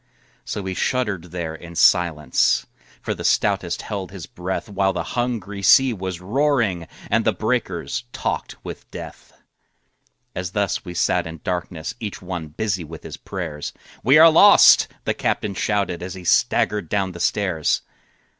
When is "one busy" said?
12.19-12.83